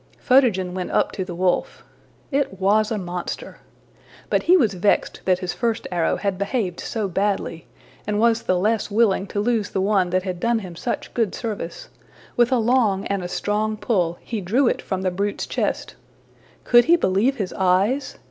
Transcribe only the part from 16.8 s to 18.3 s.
he believe his eyes?